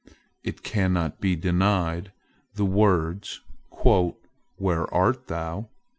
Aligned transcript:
It 0.43 0.63
cannot 0.63 1.21
be 1.21 1.35
denied, 1.35 2.11
the 2.55 2.65
words 2.65 3.41
"Where 4.57 4.91
art 4.91 5.27
thou?" 5.27 5.69